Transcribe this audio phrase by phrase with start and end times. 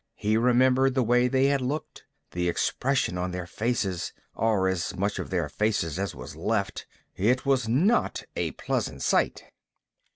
[0.15, 5.19] He remembered the way they had looked, the expression on their faces, or as much
[5.19, 6.87] of their faces as was left.
[7.15, 9.43] It had not been a pleasant sight.